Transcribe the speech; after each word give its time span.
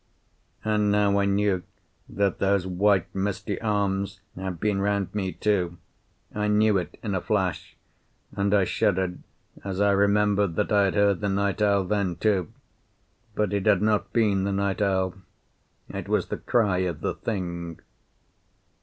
And 0.65 0.89
now 0.91 1.19
I 1.19 1.25
knew 1.25 1.61
that 2.09 2.39
those 2.39 2.65
white, 2.65 3.13
misty 3.13 3.61
arms 3.61 4.19
had 4.35 4.59
been 4.59 4.81
round 4.81 5.13
me 5.13 5.33
too; 5.33 5.77
I 6.33 6.47
knew 6.47 6.79
it 6.79 6.97
in 7.03 7.13
a 7.13 7.21
flash, 7.21 7.77
and 8.35 8.51
I 8.51 8.63
shuddered 8.63 9.19
as 9.63 9.79
I 9.79 9.91
remembered 9.91 10.55
that 10.55 10.71
I 10.71 10.85
had 10.85 10.95
heard 10.95 11.21
the 11.21 11.29
night 11.29 11.61
owl 11.61 11.83
then 11.83 12.15
too. 12.15 12.51
But 13.35 13.53
it 13.53 13.67
had 13.67 13.83
not 13.83 14.11
been 14.11 14.43
the 14.43 14.51
night 14.51 14.81
owl. 14.81 15.13
It 15.89 16.09
was 16.09 16.29
the 16.29 16.37
cry 16.37 16.79
of 16.79 17.01
the 17.01 17.13
Thing. 17.13 17.79